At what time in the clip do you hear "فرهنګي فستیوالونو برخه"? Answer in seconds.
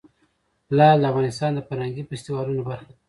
1.67-2.85